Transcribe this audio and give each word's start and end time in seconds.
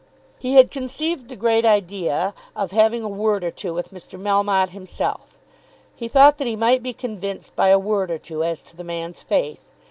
He 0.39 0.55
had 0.55 0.71
conceived 0.71 1.27
the 1.29 1.35
great 1.35 1.63
idea 1.63 2.33
of 2.55 2.71
having 2.71 3.03
a 3.03 3.07
word 3.07 3.43
or 3.43 3.51
two 3.51 3.71
with 3.71 3.93
Mr. 3.93 4.19
Melmotte 4.19 4.69
himself. 4.71 5.37
He 5.95 6.07
thought 6.07 6.39
that 6.39 6.47
he 6.47 6.55
might 6.55 6.81
be 6.81 6.91
convinced 6.91 7.55
by 7.55 7.67
a 7.67 7.77
word 7.77 8.09
or 8.09 8.17
two 8.17 8.43
as 8.43 8.63
to 8.63 8.75
the 8.75 8.83
man's 8.83 9.21
faith. 9.21 9.59